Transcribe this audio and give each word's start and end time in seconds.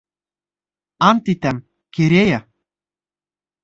Ант 1.09 1.31
итәм, 1.35 1.61
Керея! 1.99 2.43